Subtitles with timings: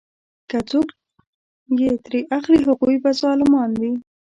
[0.49, 0.87] که څوک
[1.81, 3.93] یې ترې اخلي هغوی به ظالمان وي.